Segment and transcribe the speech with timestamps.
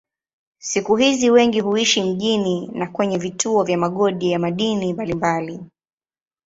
[0.59, 5.59] Siku hizi wengi huishi mjini na kwenye vituo vya migodi ya madini mbalimbali.